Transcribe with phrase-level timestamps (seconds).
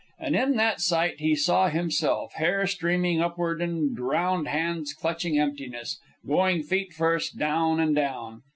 [0.19, 5.99] And in that sight he saw himself, hair streaming upward and drowned hands clutching emptiness,
[6.27, 8.41] going feet first, down and down.